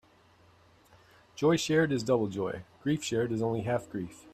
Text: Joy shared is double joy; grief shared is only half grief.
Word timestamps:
Joy 1.35 1.57
shared 1.57 1.91
is 1.91 2.01
double 2.01 2.25
joy; 2.25 2.63
grief 2.81 3.03
shared 3.03 3.31
is 3.31 3.43
only 3.43 3.61
half 3.61 3.87
grief. 3.87 4.25